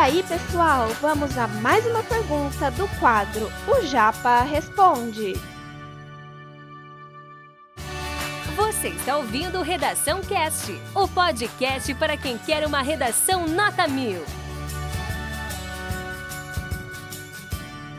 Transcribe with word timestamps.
aí, 0.00 0.22
pessoal, 0.22 0.88
vamos 1.02 1.36
a 1.36 1.46
mais 1.46 1.84
uma 1.84 2.02
pergunta 2.02 2.70
do 2.70 2.88
quadro 2.98 3.52
O 3.68 3.84
Japa 3.84 4.40
Responde. 4.44 5.34
Você 8.56 8.88
está 8.88 9.18
ouvindo 9.18 9.60
Redação 9.60 10.22
Cast, 10.22 10.72
o 10.94 11.06
podcast 11.06 11.94
para 11.96 12.16
quem 12.16 12.38
quer 12.38 12.66
uma 12.66 12.80
redação 12.80 13.46
nota 13.46 13.86
mil. 13.86 14.22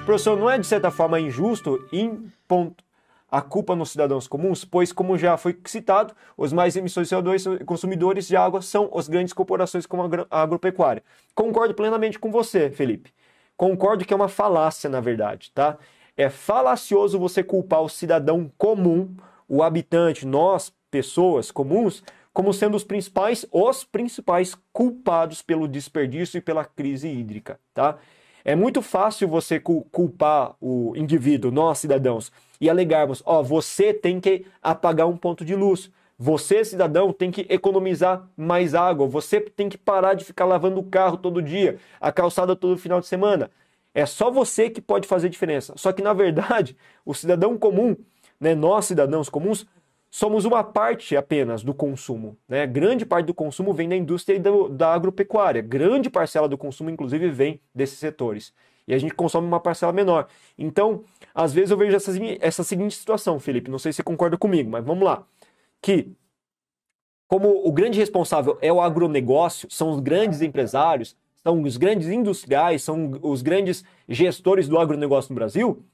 Professor, 0.03 0.35
não 0.35 0.49
é 0.49 0.57
de 0.57 0.65
certa 0.65 0.89
forma 0.89 1.19
injusto 1.19 1.87
em 1.93 2.31
ponto 2.47 2.83
a 3.31 3.41
culpa 3.41 3.77
nos 3.77 3.91
cidadãos 3.91 4.27
comuns, 4.27 4.65
pois, 4.65 4.91
como 4.91 5.17
já 5.17 5.37
foi 5.37 5.57
citado, 5.65 6.13
os 6.35 6.51
mais 6.51 6.75
emissores 6.75 7.07
de 7.07 7.15
CO2 7.15 7.63
consumidores 7.63 8.27
de 8.27 8.35
água 8.35 8.61
são 8.61 8.91
as 8.93 9.07
grandes 9.07 9.33
corporações 9.33 9.85
como 9.85 10.03
a 10.29 10.41
agropecuária. 10.41 11.01
Concordo 11.33 11.73
plenamente 11.73 12.19
com 12.19 12.29
você, 12.29 12.69
Felipe. 12.69 13.13
Concordo 13.55 14.03
que 14.03 14.13
é 14.13 14.15
uma 14.15 14.27
falácia, 14.27 14.89
na 14.89 14.99
verdade, 14.99 15.49
tá? 15.55 15.77
É 16.17 16.29
falacioso 16.29 17.17
você 17.17 17.41
culpar 17.41 17.81
o 17.81 17.89
cidadão 17.89 18.51
comum, 18.57 19.15
o 19.47 19.63
habitante, 19.63 20.25
nós, 20.25 20.73
pessoas 20.89 21.51
comuns, 21.51 22.03
como 22.33 22.53
sendo 22.53 22.75
os 22.75 22.83
principais, 22.83 23.45
os 23.49 23.85
principais 23.85 24.57
culpados 24.73 25.41
pelo 25.41 25.67
desperdício 25.67 26.37
e 26.37 26.41
pela 26.41 26.65
crise 26.65 27.07
hídrica, 27.07 27.59
tá? 27.73 27.97
É 28.43 28.55
muito 28.55 28.81
fácil 28.81 29.27
você 29.27 29.59
culpar 29.59 30.55
o 30.59 30.93
indivíduo, 30.95 31.51
nós 31.51 31.79
cidadãos, 31.79 32.31
e 32.59 32.69
alegarmos: 32.69 33.21
ó, 33.25 33.41
você 33.41 33.93
tem 33.93 34.19
que 34.19 34.45
apagar 34.61 35.07
um 35.07 35.17
ponto 35.17 35.43
de 35.45 35.55
luz. 35.55 35.91
Você, 36.17 36.63
cidadão, 36.63 37.11
tem 37.11 37.31
que 37.31 37.47
economizar 37.49 38.29
mais 38.37 38.75
água. 38.75 39.07
Você 39.07 39.41
tem 39.41 39.67
que 39.67 39.77
parar 39.77 40.13
de 40.13 40.23
ficar 40.23 40.45
lavando 40.45 40.79
o 40.79 40.83
carro 40.83 41.17
todo 41.17 41.41
dia, 41.41 41.79
a 41.99 42.11
calçada 42.11 42.55
todo 42.55 42.77
final 42.77 42.99
de 42.99 43.07
semana. 43.07 43.49
É 43.93 44.05
só 44.05 44.29
você 44.29 44.69
que 44.69 44.79
pode 44.79 45.07
fazer 45.07 45.29
diferença. 45.29 45.73
Só 45.75 45.91
que, 45.91 46.01
na 46.03 46.13
verdade, 46.13 46.77
o 47.03 47.13
cidadão 47.13 47.57
comum, 47.57 47.95
né, 48.39 48.53
nós 48.53 48.85
cidadãos 48.85 49.29
comuns, 49.29 49.65
somos 50.11 50.43
uma 50.43 50.61
parte 50.61 51.15
apenas 51.15 51.63
do 51.63 51.73
consumo. 51.73 52.37
Né? 52.47 52.67
Grande 52.67 53.05
parte 53.05 53.27
do 53.27 53.33
consumo 53.33 53.73
vem 53.73 53.87
da 53.87 53.95
indústria 53.95 54.35
e 54.35 54.39
do, 54.39 54.67
da 54.67 54.93
agropecuária. 54.93 55.61
Grande 55.61 56.09
parcela 56.09 56.49
do 56.49 56.57
consumo, 56.57 56.89
inclusive, 56.89 57.31
vem 57.31 57.61
desses 57.73 57.97
setores. 57.97 58.53
E 58.85 58.93
a 58.93 58.97
gente 58.97 59.13
consome 59.13 59.47
uma 59.47 59.59
parcela 59.61 59.93
menor. 59.93 60.27
Então, 60.57 61.05
às 61.33 61.53
vezes 61.53 61.71
eu 61.71 61.77
vejo 61.77 61.95
essa, 61.95 62.11
essa 62.41 62.61
seguinte 62.61 62.97
situação, 62.97 63.39
Felipe. 63.39 63.71
Não 63.71 63.79
sei 63.79 63.93
se 63.93 63.97
você 63.97 64.03
concorda 64.03 64.37
comigo, 64.37 64.69
mas 64.69 64.83
vamos 64.83 65.05
lá. 65.05 65.25
Que, 65.81 66.11
como 67.25 67.65
o 67.65 67.71
grande 67.71 67.97
responsável 67.97 68.57
é 68.61 68.71
o 68.71 68.81
agronegócio, 68.81 69.71
são 69.71 69.91
os 69.91 70.01
grandes 70.01 70.41
empresários, 70.41 71.15
são 71.41 71.61
os 71.61 71.77
grandes 71.77 72.09
industriais, 72.09 72.83
são 72.83 73.17
os 73.21 73.41
grandes 73.41 73.85
gestores 74.09 74.67
do 74.67 74.77
agronegócio 74.77 75.31
no 75.31 75.35
Brasil, 75.35 75.85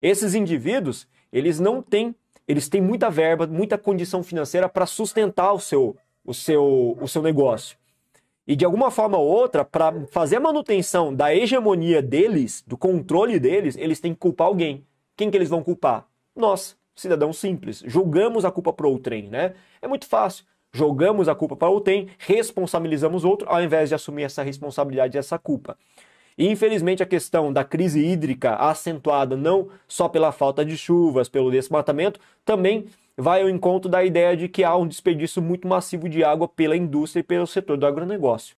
esses 0.00 0.34
indivíduos, 0.34 1.06
eles 1.30 1.60
não 1.60 1.80
têm 1.80 2.14
eles 2.46 2.68
têm 2.68 2.80
muita 2.80 3.10
verba, 3.10 3.46
muita 3.46 3.78
condição 3.78 4.22
financeira 4.22 4.68
para 4.68 4.86
sustentar 4.86 5.52
o 5.52 5.60
seu, 5.60 5.96
o, 6.24 6.34
seu, 6.34 6.96
o 7.00 7.08
seu 7.08 7.22
negócio. 7.22 7.76
E 8.46 8.56
de 8.56 8.64
alguma 8.64 8.90
forma 8.90 9.16
ou 9.16 9.26
outra, 9.26 9.64
para 9.64 10.06
fazer 10.08 10.36
a 10.36 10.40
manutenção 10.40 11.14
da 11.14 11.34
hegemonia 11.34 12.02
deles, 12.02 12.64
do 12.66 12.76
controle 12.76 13.38
deles, 13.38 13.76
eles 13.76 14.00
têm 14.00 14.12
que 14.12 14.20
culpar 14.20 14.48
alguém. 14.48 14.84
Quem 15.16 15.30
que 15.30 15.36
eles 15.36 15.48
vão 15.48 15.62
culpar? 15.62 16.06
Nós, 16.34 16.76
cidadãos 16.94 17.38
simples. 17.38 17.82
Jogamos 17.86 18.44
a 18.44 18.50
culpa 18.50 18.72
para 18.72 18.88
outrem, 18.88 19.28
né? 19.28 19.54
É 19.80 19.86
muito 19.86 20.06
fácil. 20.06 20.44
Jogamos 20.72 21.28
a 21.28 21.34
culpa 21.34 21.54
para 21.54 21.68
outrem, 21.68 22.08
responsabilizamos 22.18 23.24
outro, 23.24 23.46
ao 23.48 23.62
invés 23.62 23.90
de 23.90 23.94
assumir 23.94 24.22
essa 24.22 24.42
responsabilidade 24.42 25.16
e 25.16 25.18
essa 25.18 25.38
culpa. 25.38 25.76
E 26.36 26.48
infelizmente 26.48 27.02
a 27.02 27.06
questão 27.06 27.52
da 27.52 27.64
crise 27.64 28.04
hídrica 28.04 28.54
acentuada 28.54 29.36
não 29.36 29.68
só 29.86 30.08
pela 30.08 30.32
falta 30.32 30.64
de 30.64 30.76
chuvas, 30.76 31.28
pelo 31.28 31.50
desmatamento, 31.50 32.18
também 32.44 32.86
vai 33.16 33.42
ao 33.42 33.48
encontro 33.48 33.90
da 33.90 34.04
ideia 34.04 34.36
de 34.36 34.48
que 34.48 34.64
há 34.64 34.76
um 34.76 34.86
desperdício 34.86 35.42
muito 35.42 35.68
massivo 35.68 36.08
de 36.08 36.24
água 36.24 36.48
pela 36.48 36.76
indústria 36.76 37.20
e 37.20 37.24
pelo 37.24 37.46
setor 37.46 37.76
do 37.76 37.86
agronegócio. 37.86 38.56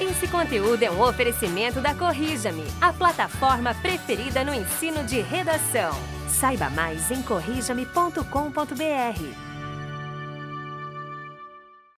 Esse 0.00 0.26
conteúdo 0.28 0.82
é 0.82 0.90
um 0.90 1.02
oferecimento 1.02 1.80
da 1.80 1.94
Corrija-me, 1.94 2.64
a 2.80 2.92
plataforma 2.92 3.74
preferida 3.74 4.42
no 4.42 4.54
ensino 4.54 5.04
de 5.04 5.20
redação. 5.20 5.92
Saiba 6.26 6.70
mais 6.70 7.10
em 7.10 7.20
corrijame.com.br. 7.22 9.49